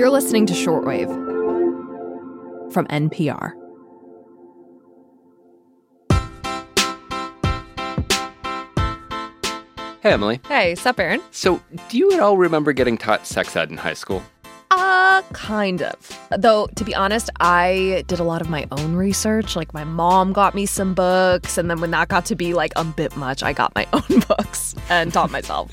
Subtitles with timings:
[0.00, 1.08] You're listening to Shortwave
[2.72, 3.52] from NPR.
[10.00, 10.40] Hey, Emily.
[10.48, 11.20] Hey, sup, Aaron?
[11.32, 11.60] So,
[11.90, 14.22] do you at all remember getting taught sex ed in high school?
[15.32, 16.18] kind of.
[16.38, 19.56] Though, to be honest, I did a lot of my own research.
[19.56, 22.72] Like, my mom got me some books, and then when that got to be like
[22.76, 25.70] a bit much, I got my own books and taught myself.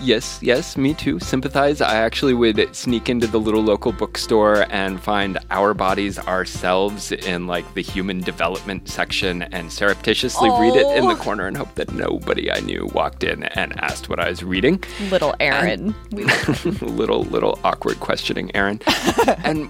[0.00, 1.18] yes, yes, me too.
[1.20, 1.80] Sympathize.
[1.80, 7.46] I actually would sneak into the little local bookstore and find Our Bodies Ourselves in
[7.46, 10.60] like the human development section and surreptitiously oh.
[10.60, 11.16] read it in the oh.
[11.16, 14.82] corner and hope that nobody I knew walked in and asked what I was reading.
[15.10, 15.94] Little Aaron.
[16.16, 18.80] And, little, little awkward questioning Aaron.
[19.44, 19.68] and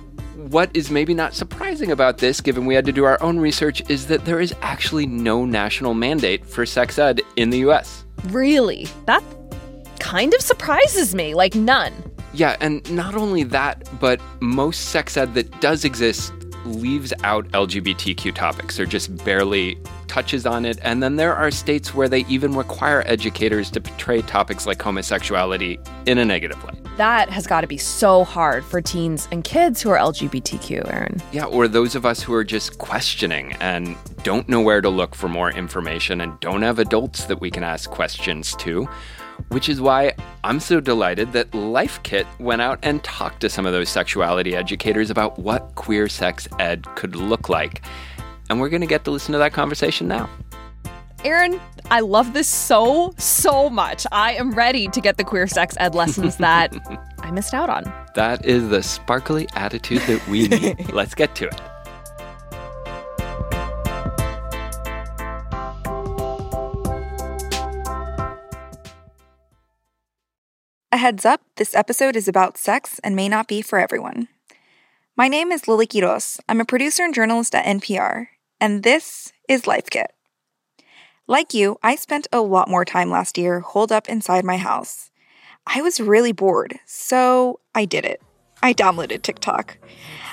[0.51, 3.83] what is maybe not surprising about this, given we had to do our own research,
[3.91, 8.05] is that there is actually no national mandate for sex ed in the US.
[8.31, 8.87] Really?
[9.07, 9.23] That
[10.01, 11.35] kind of surprises me.
[11.35, 11.93] Like, none.
[12.33, 16.33] Yeah, and not only that, but most sex ed that does exist
[16.69, 20.79] leaves out LGBTQ topics or just barely touches on it.
[20.83, 25.79] And then there are states where they even require educators to portray topics like homosexuality
[26.07, 26.77] in a negative light.
[26.97, 31.23] That has got to be so hard for teens and kids who are LGBTQ, Aaron.
[31.33, 35.15] Yeah, or those of us who are just questioning and don't know where to look
[35.15, 38.89] for more information and don't have adults that we can ask questions to
[39.51, 40.13] which is why
[40.45, 44.55] I'm so delighted that Life Kit went out and talked to some of those sexuality
[44.55, 47.83] educators about what queer sex ed could look like.
[48.51, 50.29] And we're going to get to listen to that conversation now.
[51.25, 54.07] Aaron, I love this so, so much.
[54.13, 56.75] I am ready to get the queer sex ed lessons that
[57.21, 57.93] I missed out on.
[58.15, 60.91] That is the sparkly attitude that we need.
[60.93, 61.61] Let's get to it.
[70.91, 74.27] A heads up, this episode is about sex and may not be for everyone.
[75.19, 76.41] My name is Lilly Quiroz.
[76.49, 80.13] I'm a producer and journalist at NPR, and this is Life Kit.
[81.27, 85.11] Like you, I spent a lot more time last year holed up inside my house.
[85.67, 88.23] I was really bored, so I did it.
[88.63, 89.77] I downloaded TikTok.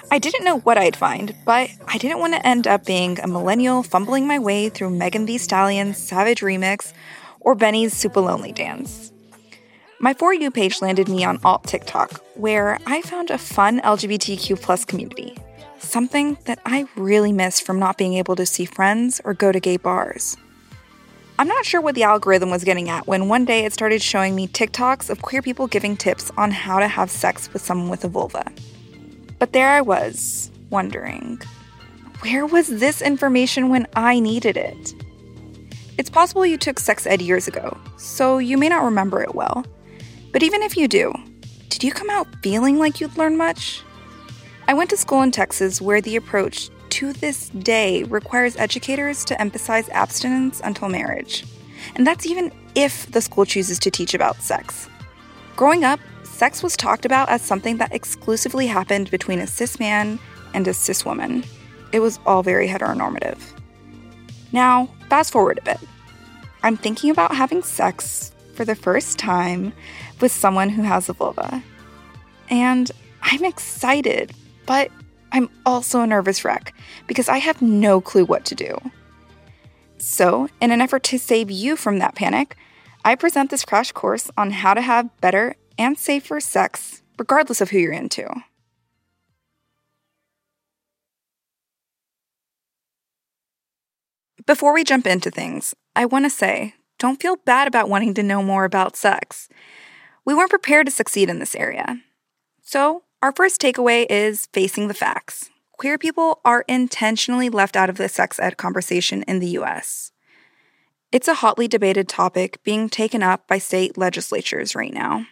[0.09, 3.27] I didn't know what I'd find, but I didn't want to end up being a
[3.27, 6.93] millennial fumbling my way through Megan Thee Stallion's Savage Remix
[7.41, 9.11] or Benee's Super Lonely Dance.
[9.99, 14.61] My For You page landed me on alt TikTok, where I found a fun LGBTQ
[14.61, 15.33] plus community,
[15.79, 19.59] something that I really miss from not being able to see friends or go to
[19.61, 20.35] gay bars.
[21.39, 24.35] I'm not sure what the algorithm was getting at when one day it started showing
[24.35, 28.03] me TikToks of queer people giving tips on how to have sex with someone with
[28.03, 28.45] a vulva.
[29.39, 31.39] But there I was, wondering
[32.19, 34.93] where was this information when I needed it?
[35.97, 39.63] It's possible you took sex ed years ago, so you may not remember it well.
[40.35, 41.13] But even if you do,
[41.69, 43.81] did you come out feeling like you'd learned much?
[44.67, 49.39] I went to school in Texas where the approach to this day requires educators to
[49.41, 51.45] emphasize abstinence until marriage.
[51.95, 54.89] And that's even if the school chooses to teach about sex.
[55.55, 60.19] Growing up, sex was talked about as something that exclusively happened between a cis man
[60.53, 61.45] and a cis woman.
[61.93, 63.39] It was all very heteronormative.
[64.51, 65.79] Now, fast forward a bit.
[66.61, 69.73] I'm thinking about having sex for the first time
[70.21, 71.61] with someone who has a vulva.
[72.49, 74.31] And I'm excited,
[74.65, 74.89] but
[75.31, 76.73] I'm also a nervous wreck
[77.07, 78.77] because I have no clue what to do.
[79.97, 82.55] So, in an effort to save you from that panic,
[83.03, 87.69] I present this crash course on how to have better and safer sex, regardless of
[87.69, 88.29] who you're into.
[94.45, 98.23] Before we jump into things, I want to say don't feel bad about wanting to
[98.23, 99.47] know more about sex.
[100.25, 102.01] We weren't prepared to succeed in this area.
[102.63, 105.51] So, our first takeaway is facing the facts.
[105.73, 110.13] Queer people are intentionally left out of the sex ed conversation in the US.
[111.11, 115.27] It's a hotly debated topic being taken up by state legislatures right now.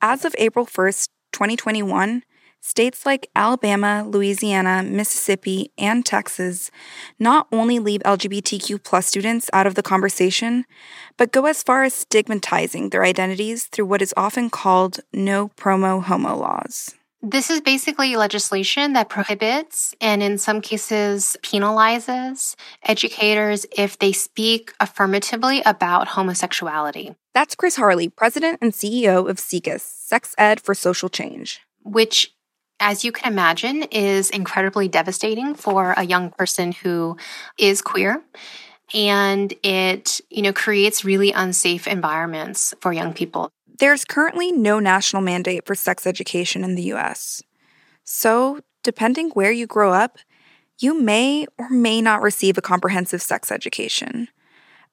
[0.00, 2.22] As of April 1st, 2021,
[2.60, 6.70] states like Alabama, Louisiana, Mississippi, and Texas
[7.18, 10.64] not only leave LGBTQ plus students out of the conversation,
[11.16, 16.02] but go as far as stigmatizing their identities through what is often called no promo
[16.02, 16.94] homo laws.
[17.22, 22.54] This is basically legislation that prohibits and, in some cases, penalizes
[22.84, 27.14] educators if they speak affirmatively about homosexuality.
[27.32, 32.35] That's Chris Harley, president and CEO of SIECUS, Sex Ed for Social Change, which
[32.78, 37.16] as you can imagine, is incredibly devastating for a young person who
[37.58, 38.22] is queer.
[38.94, 43.50] And it, you know, creates really unsafe environments for young people.
[43.78, 47.42] There's currently no national mandate for sex education in the US.
[48.04, 50.18] So, depending where you grow up,
[50.78, 54.28] you may or may not receive a comprehensive sex education.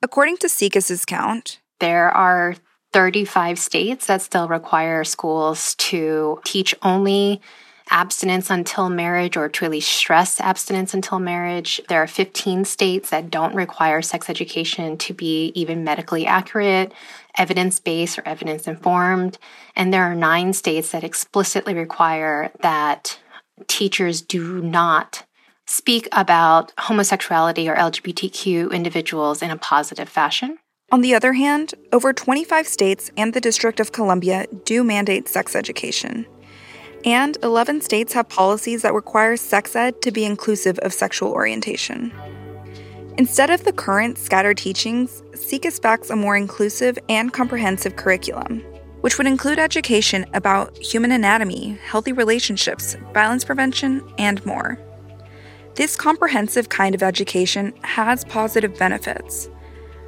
[0.02, 2.56] According to SIECUS's count, there are
[2.94, 7.42] 35 states that still require schools to teach only
[7.90, 11.82] abstinence until marriage or to at least stress abstinence until marriage.
[11.90, 16.94] There are 15 states that don't require sex education to be even medically accurate,
[17.38, 19.38] evidence based, or evidence informed.
[19.76, 23.20] And there are nine states that explicitly require that
[23.68, 25.24] teachers do not
[25.68, 30.58] speak about homosexuality or LGBTQ individuals in a positive fashion.
[30.92, 35.56] On the other hand, over 25 states and the District of Columbia do mandate sex
[35.56, 36.28] education.
[37.06, 42.14] And 11 states have policies that require sex ed to be inclusive of sexual orientation.
[43.18, 48.62] Instead of the current scattered teachings, SIECUS backs a more inclusive and comprehensive curriculum,
[49.02, 54.80] which would include education about human anatomy, healthy relationships, violence prevention, and more.
[55.76, 59.50] This comprehensive kind of education has positive benefits.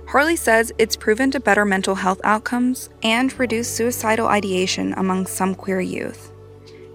[0.07, 5.53] Harley says it's proven to better mental health outcomes and reduce suicidal ideation among some
[5.55, 6.31] queer youth.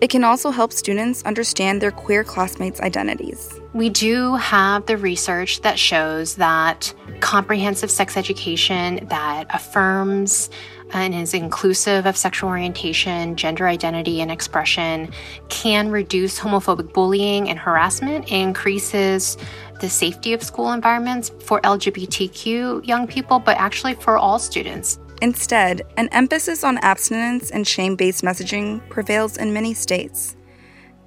[0.00, 3.50] It can also help students understand their queer classmates' identities.
[3.74, 10.48] We do have the research that shows that comprehensive sex education that affirms
[10.92, 15.10] and is inclusive of sexual orientation, gender identity, and expression
[15.50, 19.36] can reduce homophobic bullying and harassment, and increases
[19.82, 24.98] the safety of school environments for LGBTQ young people, but actually for all students.
[25.22, 30.36] Instead, an emphasis on abstinence and shame based messaging prevails in many states.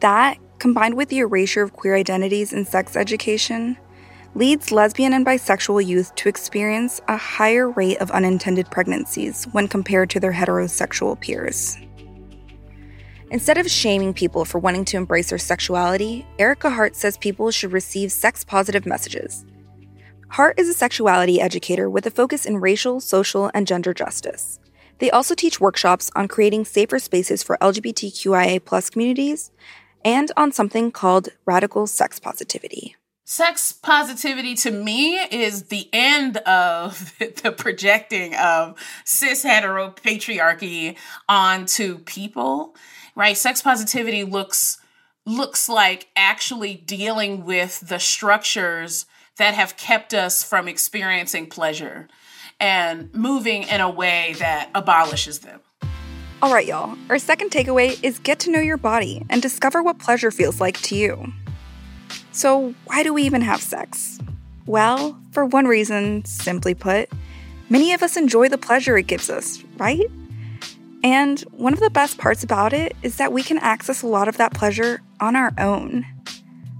[0.01, 3.75] That, combined with the erasure of queer identities in sex education,
[4.35, 10.09] leads lesbian and bisexual youth to experience a higher rate of unintended pregnancies when compared
[10.11, 11.77] to their heterosexual peers.
[13.31, 17.71] Instead of shaming people for wanting to embrace their sexuality, Ericka Hart says people should
[17.71, 19.43] receive sex positive messages
[20.33, 24.59] Hart is a sexuality educator with a focus in racial, social, and gender justice.
[24.97, 29.51] They also teach workshops on creating safer spaces for LGBTQIA communities
[30.03, 32.95] and on something called radical sex positivity.
[33.25, 38.73] Sex positivity to me is the end of the projecting of
[39.05, 40.95] cis heteropatriarchy
[41.29, 42.75] onto people,
[43.15, 43.37] right?
[43.37, 44.79] Sex positivity looks
[45.27, 49.05] looks like actually dealing with the structures
[49.37, 52.07] that have kept us from experiencing pleasure
[52.59, 55.59] and moving in a way that abolishes them.
[56.41, 56.97] All right, y'all.
[57.09, 60.79] Our second takeaway is get to know your body and discover what pleasure feels like
[60.81, 61.31] to you.
[62.31, 64.19] So, why do we even have sex?
[64.65, 67.09] Well, for one reason, simply put,
[67.69, 70.05] many of us enjoy the pleasure it gives us, right?
[71.03, 74.27] And one of the best parts about it is that we can access a lot
[74.27, 76.05] of that pleasure on our own.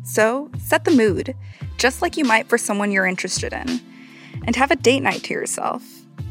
[0.04, 1.36] So, set the mood
[1.84, 3.82] just like you might for someone you're interested in.
[4.46, 5.84] And have a date night to yourself.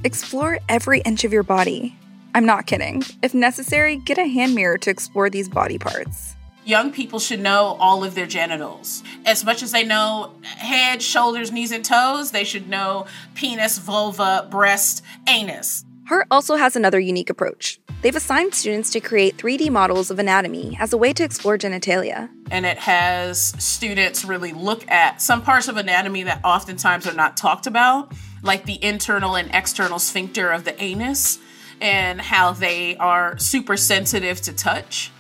[0.03, 1.95] Explore every inch of your body.
[2.35, 3.03] I'm not kidding.
[3.23, 6.37] If necessary, get a hand mirror to explore these body parts.
[6.65, 9.03] Young people should know all of their genitals.
[9.27, 14.49] As much as they know head, shoulders, knees, and toes, they should know penis, vulva,
[14.51, 15.85] breast, anus.
[16.07, 17.79] Hart also has another unique approach.
[18.03, 22.29] They've assigned students to create 3D models of anatomy as a way to explore genitalia.
[22.51, 27.37] And it has students really look at some parts of anatomy that oftentimes are not
[27.37, 28.13] talked about,
[28.43, 31.39] like the internal and external sphincter of the anus,
[31.81, 35.11] and how they are super sensitive to touch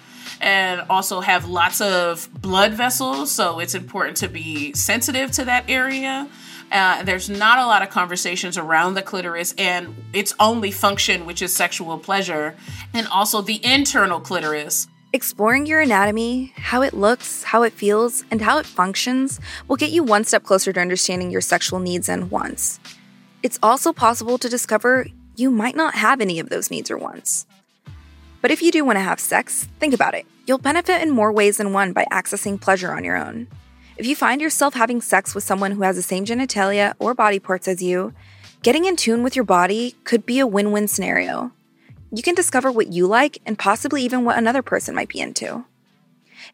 [0.41, 5.65] and also have lots of blood vessels, so it's important to be sensitive to that
[5.71, 6.27] area.
[6.73, 11.43] Uh, there's not a lot of conversations around the clitoris and its only function, which
[11.43, 12.55] is sexual pleasure,
[12.95, 14.89] and also the internal clitoris.
[15.13, 19.39] Exploring your anatomy, how it looks, how it feels, and how it functions
[19.69, 22.81] will get you one step closer to understanding your sexual needs and wants.
[23.43, 27.47] It's also possible to discover you might not have any of those needs or wants.
[28.41, 30.25] But if you do want to have sex, think about it.
[30.47, 33.47] You'll benefit in more ways than one by accessing pleasure on your own.
[33.99, 37.39] If you find yourself having sex with someone who has the same genitalia or body
[37.39, 38.15] parts as you,
[38.63, 41.53] getting in tune with your body could be a win win scenario.
[42.15, 45.65] You can discover what you like and possibly even what another person might be into.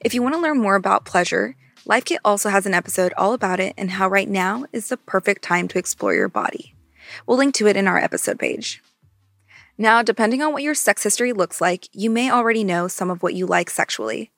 [0.00, 1.54] If you want to learn more about pleasure,
[1.87, 4.97] Life Kit also has an episode all about it and how right now is the
[4.97, 6.75] perfect time to explore your body.
[7.25, 8.83] We'll link to it in our episode page.
[9.78, 13.23] Now, depending on what your sex history looks like, you may already know some of
[13.23, 14.33] what you like sexually.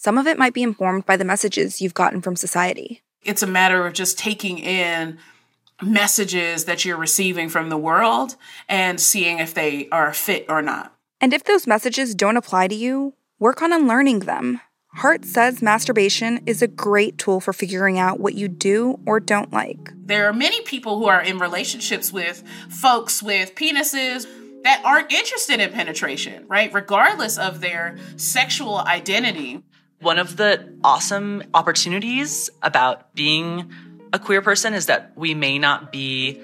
[0.00, 3.02] Some of it might be informed by the messages you've gotten from society.
[3.24, 5.18] It's a matter of just taking in
[5.82, 8.36] messages that you're receiving from the world
[8.68, 10.94] and seeing if they are fit or not.
[11.20, 14.60] And if those messages don't apply to you, work on unlearning them.
[14.94, 19.52] Hart says masturbation is a great tool for figuring out what you do or don't
[19.52, 19.90] like.
[20.06, 24.28] There are many people who are in relationships with folks with penises
[24.62, 26.72] that aren't interested in penetration, right?
[26.72, 29.62] Regardless of their sexual identity.
[30.00, 33.68] One of the awesome opportunities about being
[34.12, 36.40] a queer person is that we may not be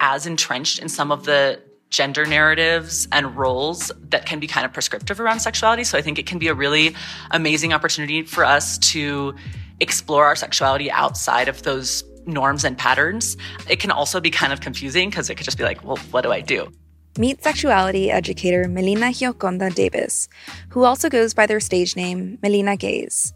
[0.00, 4.72] as entrenched in some of the gender narratives and roles that can be kind of
[4.72, 5.84] prescriptive around sexuality.
[5.84, 6.94] So I think it can be a really
[7.30, 9.34] amazing opportunity for us to
[9.80, 13.36] explore our sexuality outside of those norms and patterns.
[13.68, 16.22] It can also be kind of confusing because it could just be like, well, what
[16.22, 16.72] do I do?
[17.18, 20.28] Meet sexuality educator Melina Gioconda Davis,
[20.70, 23.32] who also goes by their stage name, Melina Gaze.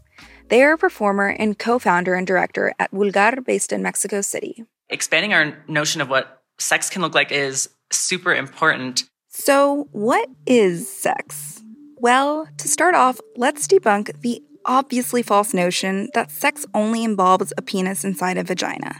[0.49, 4.65] They are a performer and co founder and director at Vulgar, based in Mexico City.
[4.89, 9.03] Expanding our notion of what sex can look like is super important.
[9.29, 11.63] So, what is sex?
[12.01, 17.61] Well, to start off, let's debunk the obviously false notion that sex only involves a
[17.61, 18.97] penis inside a vagina.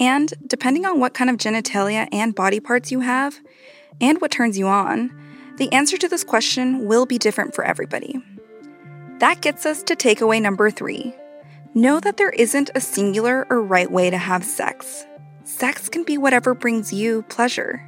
[0.00, 3.38] And depending on what kind of genitalia and body parts you have,
[4.00, 5.10] and what turns you on,
[5.58, 8.20] the answer to this question will be different for everybody.
[9.18, 11.14] That gets us to takeaway number three
[11.74, 15.06] know that there isn't a singular or right way to have sex.
[15.44, 17.82] Sex can be whatever brings you pleasure.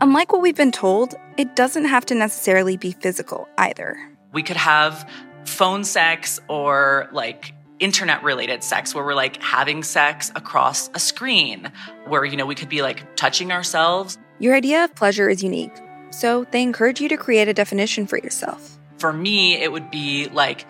[0.00, 3.98] Unlike what we've been told, it doesn't have to necessarily be physical either.
[4.32, 5.06] We could have
[5.44, 11.70] phone sex or like internet related sex where we're like having sex across a screen
[12.06, 15.70] where you know we could be like touching ourselves your idea of pleasure is unique,
[16.10, 18.76] so they encourage you to create a definition for yourself.
[18.98, 20.66] For me, it would be like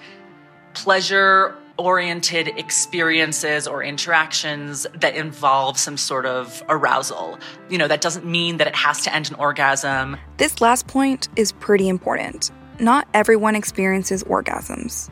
[0.75, 7.39] pleasure oriented experiences or interactions that involve some sort of arousal.
[7.71, 10.19] You know, that doesn't mean that it has to end in orgasm.
[10.37, 12.51] This last point is pretty important.
[12.79, 15.09] Not everyone experiences orgasms,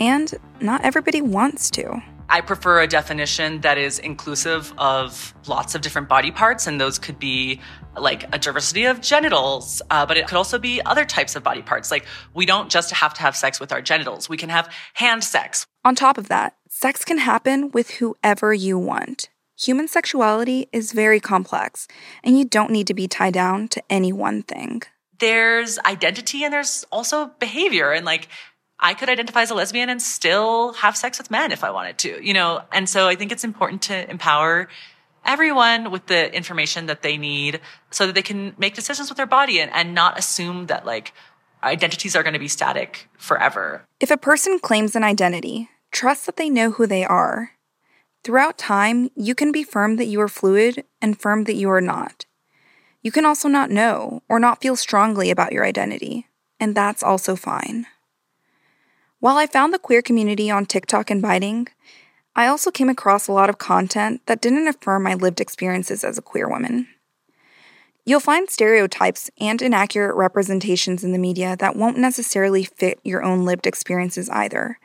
[0.00, 2.02] and not everybody wants to.
[2.32, 6.98] I prefer a definition that is inclusive of lots of different body parts, and those
[6.98, 7.60] could be
[7.94, 11.60] like a diversity of genitals, uh, but it could also be other types of body
[11.60, 11.90] parts.
[11.90, 15.22] Like, we don't just have to have sex with our genitals, we can have hand
[15.24, 15.66] sex.
[15.84, 19.28] On top of that, sex can happen with whoever you want.
[19.60, 21.86] Human sexuality is very complex,
[22.24, 24.80] and you don't need to be tied down to any one thing.
[25.18, 28.28] There's identity and there's also behavior, and like
[28.82, 31.98] I could identify as a lesbian and still have sex with men if I wanted
[31.98, 32.62] to, you know?
[32.72, 34.66] And so I think it's important to empower
[35.24, 37.60] everyone with the information that they need
[37.92, 41.12] so that they can make decisions with their body and, and not assume that like
[41.62, 43.82] identities are going to be static forever.
[44.00, 47.52] If a person claims an identity, trust that they know who they are.
[48.24, 51.80] Throughout time, you can be firm that you are fluid and firm that you are
[51.80, 52.26] not.
[53.00, 56.26] You can also not know or not feel strongly about your identity,
[56.58, 57.86] and that's also fine.
[59.22, 61.68] While I found the queer community on TikTok inviting,
[62.34, 66.18] I also came across a lot of content that didn't affirm my lived experiences as
[66.18, 66.88] a queer woman.
[68.04, 73.44] You'll find stereotypes and inaccurate representations in the media that won't necessarily fit your own
[73.44, 74.80] lived experiences either.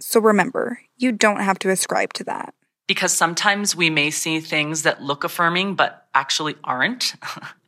[0.00, 2.54] So remember, you don't have to ascribe to that.
[2.86, 7.16] Because sometimes we may see things that look affirming but actually aren't.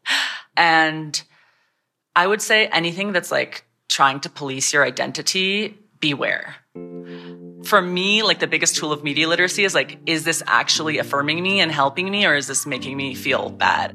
[0.57, 1.23] and
[2.17, 6.57] I would say anything that's like trying to police your identity beware.
[7.65, 11.43] For me, like the biggest tool of media literacy is like, is this actually affirming
[11.43, 13.93] me and helping me, or is this making me feel bad?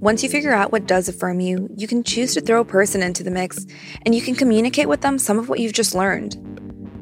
[0.00, 3.02] Once you figure out what does affirm you, you can choose to throw a person
[3.02, 3.66] into the mix
[4.04, 6.36] and you can communicate with them some of what you've just learned.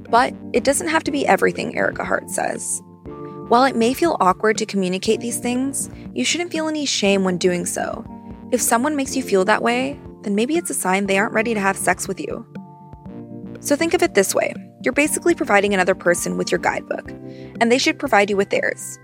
[0.08, 2.80] But it doesn't have to be everything Ericka Hart says.
[3.48, 7.38] While it may feel awkward to communicate these things, you shouldn't feel any shame when
[7.38, 8.04] doing so.
[8.52, 11.54] If someone makes you feel that way, then maybe it's a sign they aren't ready
[11.54, 12.46] to have sex with you.
[13.62, 14.52] So think of it this way
[14.84, 17.08] you're basically providing another person with your guidebook,
[17.60, 18.98] and they should provide you with theirs.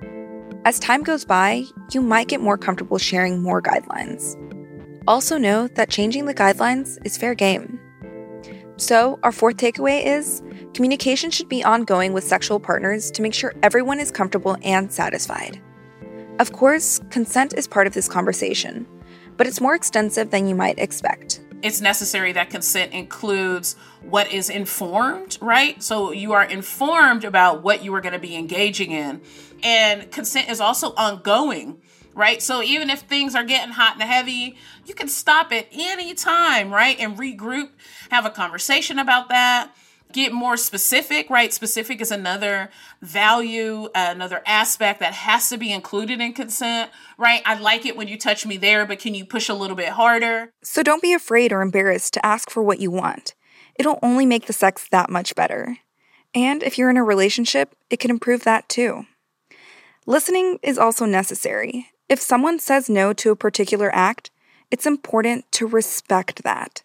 [0.65, 1.63] As time goes by,
[1.93, 4.35] you might get more comfortable sharing more guidelines.
[5.07, 7.79] Also, know that changing the guidelines is fair game.
[8.77, 10.43] So, our fourth takeaway is
[10.75, 15.63] communication should be ongoing with sexual partners to make sure everyone is comfortable and satisfied.
[16.41, 18.85] Of course, consent is part of this conversation,
[19.37, 24.51] but it's more extensive than you might expect it's necessary that consent includes what is
[24.51, 25.83] informed, right?
[25.83, 29.21] So you are informed about what you are going to be engaging in.
[29.63, 31.81] And consent is also ongoing,
[32.15, 32.41] right?
[32.41, 36.73] So even if things are getting hot and heavy, you can stop at any time,
[36.73, 36.99] right?
[36.99, 37.71] And regroup,
[38.11, 39.73] have a conversation about that
[40.13, 41.53] get more specific, right?
[41.53, 42.71] Specific is another
[43.03, 47.43] value, uh, another aspect that has to be included in consent, right?
[47.45, 49.91] I like it when you touch me there, but can you push a little bit
[49.91, 50.51] harder?
[50.63, 53.35] So don't be afraid or embarrassed to ask for what you want.
[53.77, 55.79] It'll only make the sex that much better.
[56.35, 59.05] And if you're in a relationship, it can improve that too.
[60.07, 61.89] Listening is also necessary.
[62.09, 64.31] If someone says no to a particular act,
[64.71, 66.83] it's important to respect that.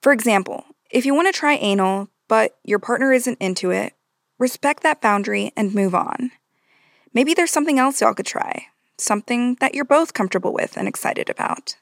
[0.00, 3.92] For example, if you want to try anal, but your partner isn't into it,
[4.38, 6.30] respect that boundary and move on.
[7.12, 8.66] Maybe there's something else y'all could try,
[8.98, 11.76] something that you're both comfortable with and excited about.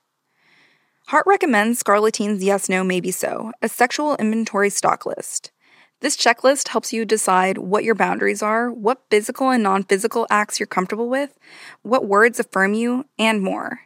[1.08, 5.50] Hart recommends Scarleteen's Yes No Maybe So, a sexual inventory stock list.
[6.00, 10.58] This checklist helps you decide what your boundaries are, what physical and non physical acts
[10.58, 11.38] you're comfortable with,
[11.82, 13.80] what words affirm you, and more.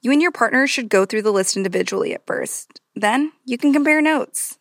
[0.00, 2.80] You and your partner should go through the list individually at first.
[2.94, 4.57] Then you can compare notes.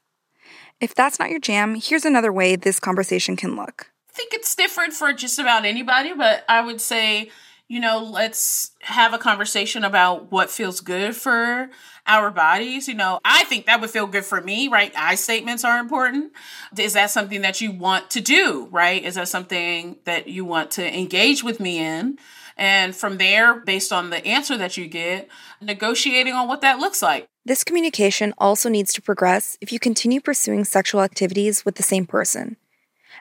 [0.79, 3.91] If that's not your jam, here's another way this conversation can look.
[4.10, 7.31] I think it's different for just about anybody, but I would say,
[7.67, 11.69] you know, let's have a conversation about what feels good for
[12.05, 12.88] our bodies.
[12.88, 14.93] You know, I think that would feel good for me, right?
[14.96, 16.31] I statements are important.
[16.77, 19.03] Is that something that you want to do, right?
[19.03, 22.17] Is that something that you want to engage with me in?
[22.57, 25.27] And from there, based on the answer that you get,
[25.61, 27.27] negotiating on what that looks like.
[27.45, 32.05] This communication also needs to progress if you continue pursuing sexual activities with the same
[32.05, 32.57] person.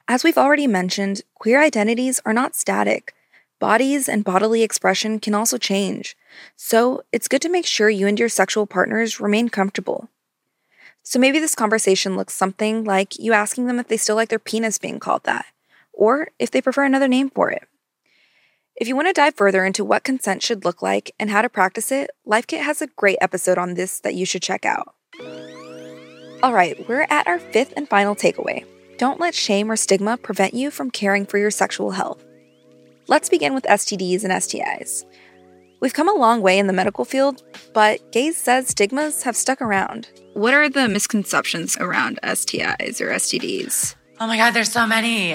[0.08, 3.12] As we've already mentioned, queer identities are not static.
[3.58, 6.16] Bodies and bodily expression can also change,
[6.56, 10.08] so it's good to make sure you and your sexual partners remain comfortable.
[11.02, 14.38] So maybe this conversation looks something like you asking them if they still like their
[14.38, 15.46] penis being called that,
[15.94, 17.66] or if they prefer another name for it.
[18.78, 21.49] If you want to dive further into what consent should look like and how to
[21.49, 24.95] practice it, Life Kit has a great episode on this that you should check out.
[26.42, 28.66] All right, we're at our fifth and final takeaway.
[28.99, 32.23] Don't let shame or stigma prevent you from caring for your sexual health.
[33.09, 35.04] Let's begin with STDs and STIs.
[35.80, 37.42] We've come a long way in the medical field,
[37.73, 40.09] but Gaze says stigmas have stuck around.
[40.35, 43.95] What are the misconceptions around STIs or STDs?
[44.18, 45.35] Oh my God, there's so many.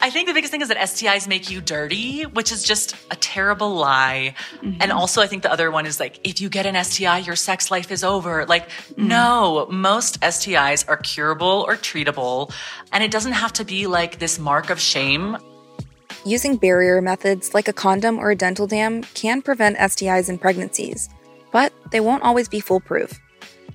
[0.00, 3.16] I think the biggest thing is that STIs make you dirty, which is just a
[3.16, 4.34] terrible lie.
[4.62, 4.80] Mm-hmm.
[4.80, 7.36] And also, I think the other one is like, if you get an STI, your
[7.36, 8.46] sex life is over.
[8.46, 9.08] Like, mm-hmm.
[9.08, 12.50] no, most STIs are curable or treatable.
[12.90, 15.36] And it doesn't have to be like this mark of shame.
[16.24, 21.10] Using barrier methods like a condom or a dental dam can prevent STIs in pregnancies,
[21.52, 23.20] but they won't always be foolproof.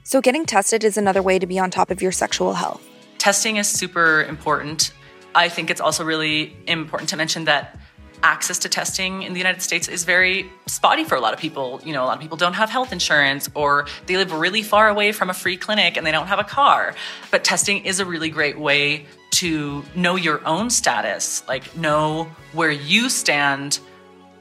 [0.04, 2.84] So, getting tested is another way to be on top of your sexual health
[3.20, 4.94] testing is super important.
[5.36, 7.78] I think it's also really important to mention that
[8.24, 11.80] access to testing in the United States is very spotty for a lot of people.
[11.86, 14.90] You know, a lot of people don't have health insurance or they live really far
[14.90, 16.96] away from a free clinic and they don't have a car.
[17.32, 19.06] But testing is a really great way
[19.42, 23.80] to know your own status, like know where you stand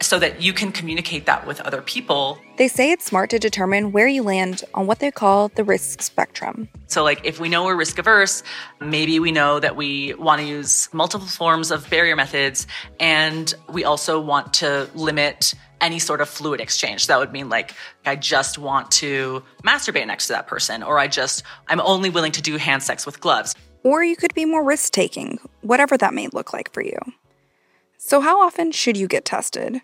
[0.00, 2.38] so that you can communicate that with other people.
[2.56, 6.02] They say it's smart to determine where you land on what they call the risk
[6.02, 6.68] spectrum.
[6.86, 8.42] So, like, if we know we're risk averse,
[8.80, 12.66] maybe we know that we want to use multiple forms of barrier methods,
[13.00, 17.06] and we also want to limit any sort of fluid exchange.
[17.06, 17.72] That would mean, like,
[18.04, 22.32] I just want to masturbate next to that person, or I just, I'm only willing
[22.32, 23.54] to do hand sex with gloves.
[23.84, 26.98] Or you could be more risk taking, whatever that may look like for you.
[28.00, 29.80] So, how often should you get tested?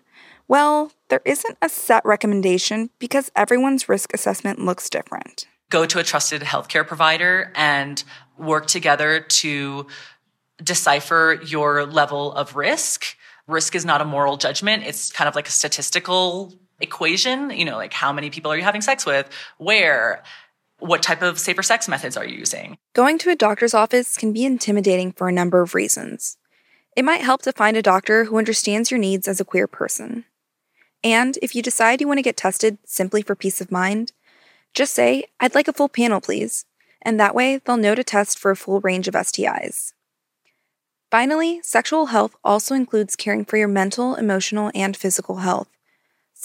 [0.47, 5.45] Well, there isn't a set recommendation because everyone's risk assessment looks different.
[5.69, 8.01] Go to a trusted healthcare provider and
[8.37, 9.87] work together to
[10.63, 13.03] decipher your level of risk.
[13.47, 17.75] Risk is not a moral judgment, it's kind of like a statistical equation, you know,
[17.75, 20.23] like how many people are you having sex with, where,
[20.79, 22.77] what type of safer sex methods are you using?
[22.93, 26.37] Going to a doctor's office can be intimidating for a number of reasons.
[26.95, 30.25] It might help to find a doctor who understands your needs as a queer person.
[31.03, 34.13] And if you decide you want to get tested simply for peace of mind,
[34.73, 36.65] just say, I'd like a full panel, please,
[37.01, 39.91] and that way they'll know to test for a full range of STIs.
[41.11, 45.67] Finally, sexual health also includes caring for your mental, emotional, and physical health.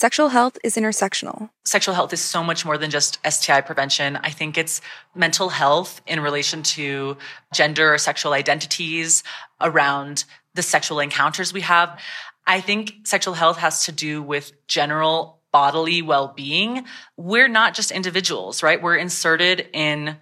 [0.01, 1.51] Sexual health is intersectional.
[1.63, 4.15] Sexual health is so much more than just STI prevention.
[4.15, 4.81] I think it's
[5.13, 7.17] mental health in relation to
[7.53, 9.23] gender or sexual identities
[9.61, 10.23] around
[10.55, 11.99] the sexual encounters we have.
[12.47, 16.83] I think sexual health has to do with general bodily well-being.
[17.15, 18.81] We're not just individuals, right?
[18.81, 20.17] We're inserted in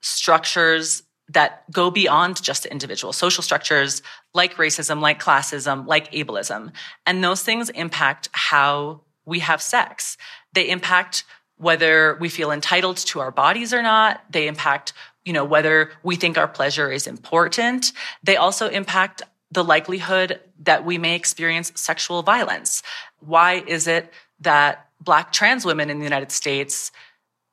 [0.00, 4.02] structures that go beyond just the individual social structures
[4.34, 6.72] like racism, like classism, like ableism.
[7.06, 10.16] And those things impact how we have sex.
[10.52, 11.24] They impact
[11.56, 14.20] whether we feel entitled to our bodies or not.
[14.30, 14.92] They impact,
[15.24, 17.92] you know, whether we think our pleasure is important.
[18.22, 22.82] They also impact the likelihood that we may experience sexual violence.
[23.20, 26.90] Why is it that black trans women in the United States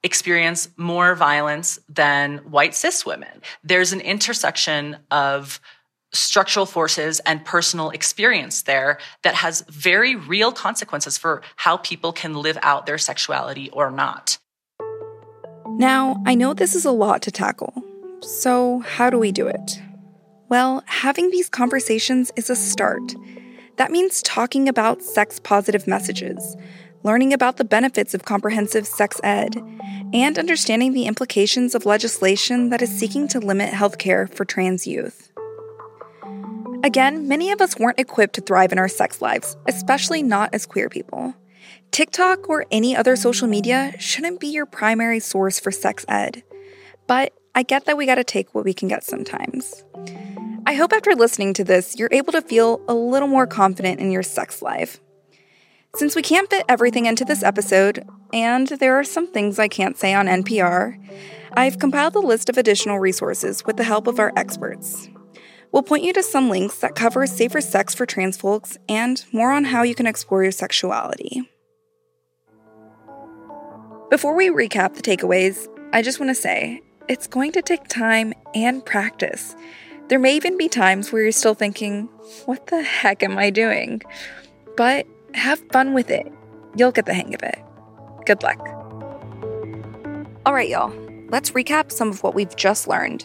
[0.02, 3.42] experience more violence than white cis women?
[3.64, 5.60] There's an intersection of
[6.12, 12.34] structural forces and personal experience there that has very real consequences for how people can
[12.34, 14.38] live out their sexuality or not.
[15.68, 17.84] Now, I know this is a lot to tackle.
[18.22, 19.82] So, how do we do it?
[20.50, 23.16] Well, having these conversations is a start.
[23.78, 26.58] That means talking about sex positive messages,
[27.04, 29.56] learning about the benefits of comprehensive sex ed,
[30.12, 35.29] and understanding the implications of legislation that is seeking to limit healthcare for trans youth.
[36.82, 40.66] Again, many of us weren't equipped to thrive in our sex lives, especially not as
[40.66, 41.34] queer people.
[41.92, 46.42] TikTok or any other social media shouldn't be your primary source for sex ed.
[47.06, 49.84] But I get that we gotta take what we can get sometimes.
[50.66, 54.10] I hope after listening to this, you're able to feel a little more confident in
[54.12, 55.02] your sex life.
[55.96, 59.98] Since we can't fit everything into this episode, and there are some things I can't
[59.98, 60.98] say on NPR,
[61.52, 65.10] I've compiled a list of additional resources with the help of our experts.
[65.72, 69.52] We'll point you to some links that cover safer sex for trans folks and more
[69.52, 71.44] on how you can explore your sexuality.
[74.10, 78.34] Before we recap the takeaways, I just want to say it's going to take time
[78.56, 79.56] and practice.
[80.08, 82.06] There may even be times where you're still thinking,
[82.46, 84.02] what the heck am I doing?
[84.76, 85.06] But
[85.36, 86.28] have fun with it.
[86.76, 87.60] You'll get the hang of it.
[88.26, 88.58] Good luck.
[90.48, 90.92] All right, y'all,
[91.30, 93.24] let's recap some of what we've just learned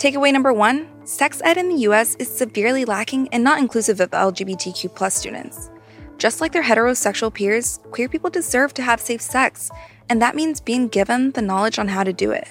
[0.00, 4.10] Takeaway number one sex ed in the US is severely lacking and not inclusive of
[4.12, 5.68] LGBTQ students.
[6.16, 9.70] Just like their heterosexual peers, queer people deserve to have safe sex,
[10.08, 12.50] and that means being given the knowledge on how to do it.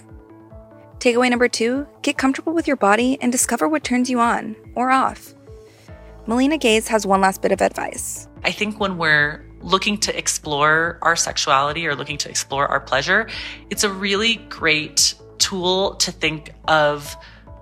[0.99, 4.91] Takeaway number two get comfortable with your body and discover what turns you on or
[4.91, 5.33] off.
[6.27, 8.27] Melina Gaze has one last bit of advice.
[8.43, 13.27] I think when we're looking to explore our sexuality or looking to explore our pleasure,
[13.71, 17.17] it's a really great tool to think of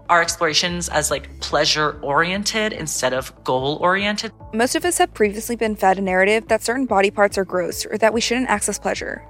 [0.09, 4.31] our explorations as like pleasure oriented instead of goal oriented.
[4.53, 7.85] Most of us have previously been fed a narrative that certain body parts are gross
[7.85, 9.23] or that we shouldn't access pleasure.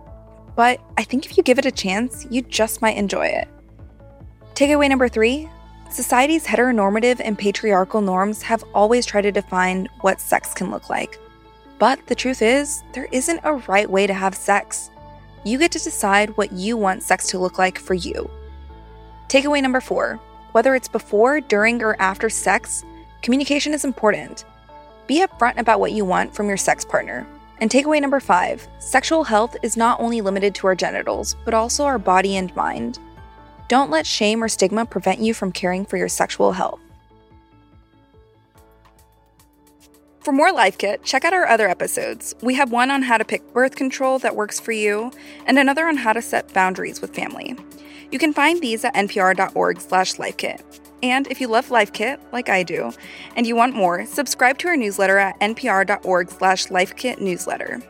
[0.56, 3.48] But I think if you give it a chance, you just might enjoy it.
[4.56, 5.50] Takeaway number three
[5.90, 11.18] society's heteronormative and patriarchal norms have always tried to define what sex can look like.
[11.80, 14.90] But the truth is, there isn't a right way to have sex.
[15.46, 18.30] You get to decide what you want sex to look like for you.
[19.30, 20.20] Takeaway number four
[20.58, 22.84] whether it's before, during, or after sex,
[23.22, 24.43] communication is important.
[25.06, 27.28] Be upfront about what you want from your sex partner.
[27.62, 31.84] And takeaway number five sexual health is not only limited to our genitals, but also
[31.86, 32.98] our body and mind.
[33.67, 36.80] Don't let shame or stigma prevent you from caring for your sexual health.
[40.22, 42.34] For more Life Kit, check out our other episodes.
[42.41, 45.12] We have one on how to pick birth control that works for you,
[45.46, 47.56] and another on how to set boundaries with family.
[48.12, 50.62] You can find these at npr.org slash lifekit.
[51.04, 52.91] And if you love Lifekit like I do,
[53.36, 57.82] and you want more, subscribe to our newsletter at npr.org slash lifekit newsletter.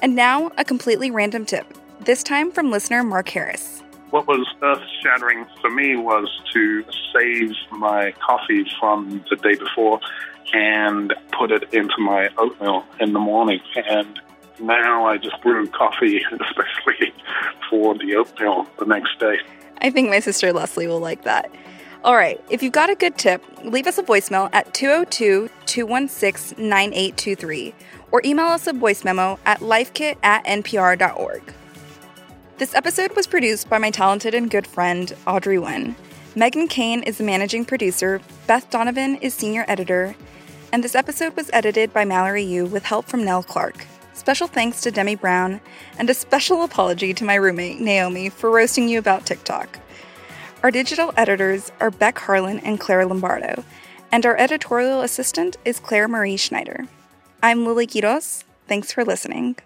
[0.00, 1.66] And now, a completely random tip,
[2.00, 3.82] this time from listener Mark Harris.
[4.10, 10.00] What was earth shattering for me was to save my coffee from the day before
[10.54, 13.60] and put it into my oatmeal in the morning.
[13.76, 14.18] And
[14.60, 17.12] now I just brew coffee, especially
[17.68, 19.38] for the oatmeal the next day.
[19.78, 21.50] I think my sister Leslie will like that.
[22.04, 26.58] All right, if you've got a good tip, leave us a voicemail at 202 216
[26.58, 27.74] 9823
[28.10, 31.52] or email us a voice memo at lifekit at npr.org.
[32.58, 35.94] This episode was produced by my talented and good friend, Audrey Nguyen.
[36.34, 40.14] Meghan Keane is the managing producer, Beth Donovan is senior editor,
[40.72, 43.86] and this episode was edited by Mallory Yu with help from Nell Clark.
[44.14, 45.60] Special thanks to Demi Brown,
[45.98, 49.78] and a special apology to my roommate, Naomi, for roasting you about TikTok.
[50.62, 53.64] Our digital editors are Beck Harlan and Claire Lombardo,
[54.12, 56.86] and our editorial assistant is Clare Marie Schneider.
[57.42, 58.44] I'm Lilly Quiroz.
[58.68, 59.56] Thanks for listening.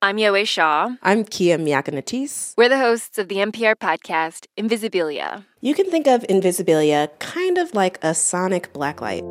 [0.00, 0.90] I'm Yowei Shaw.
[1.02, 2.54] I'm Kia Miakka Natisse.
[2.56, 5.44] We're the hosts of the NPR podcast, Invisibilia.
[5.60, 9.22] You can think of Invisibilia kind of like a sonic blacklight.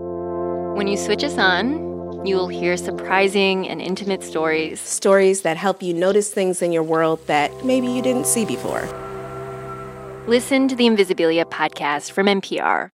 [0.76, 1.70] When you switch us on,
[2.26, 4.82] you'll hear surprising and intimate stories.
[4.82, 8.84] Stories that help you notice things in your world that maybe you didn't see before.
[10.28, 12.82] Listen to the Invisibilia podcast from NPR.